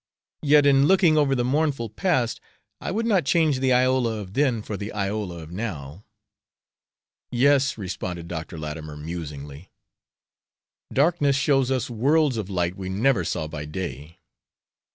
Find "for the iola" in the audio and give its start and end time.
4.63-5.43